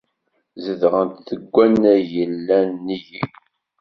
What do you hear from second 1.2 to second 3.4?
deg wannag yellan nnig-i.